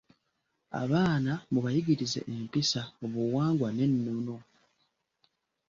Abaana 0.81 1.33
mubayigirize 1.51 2.19
empisa, 2.35 2.81
obuwangwa 3.03 3.67
n’ennono. 3.75 4.35